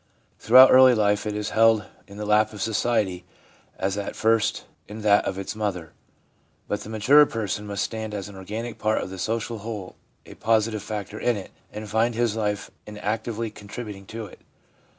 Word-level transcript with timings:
Throughout 0.39 0.71
early 0.71 0.95
life 0.95 1.27
it 1.27 1.35
is 1.35 1.51
held 1.51 1.85
in 2.07 2.17
the 2.17 2.25
lap 2.25 2.53
of 2.53 2.61
society 2.63 3.23
as 3.77 3.99
at 3.99 4.15
first 4.15 4.65
in 4.87 5.03
that 5.03 5.23
of 5.25 5.37
its 5.37 5.55
mother. 5.55 5.91
But 6.67 6.81
the 6.81 6.89
mature 6.89 7.23
person 7.27 7.67
must 7.67 7.83
stand 7.83 8.15
as 8.15 8.27
an 8.27 8.35
organic 8.35 8.79
part 8.79 9.03
of 9.03 9.11
the 9.11 9.19
social 9.19 9.59
whole, 9.59 9.95
a 10.25 10.33
positive 10.33 10.81
factor 10.81 11.19
in 11.19 11.37
it, 11.37 11.51
and 11.71 11.87
find 11.87 12.15
his 12.15 12.35
life 12.35 12.71
in 12.87 12.97
actively 12.97 13.51
contributing 13.51 14.07
to 14.07 14.25
it. 14.25 14.39